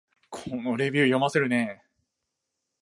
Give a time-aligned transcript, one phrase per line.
[0.31, 1.83] このレビュー、読ませるね